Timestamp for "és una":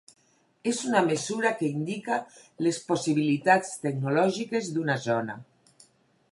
0.69-1.01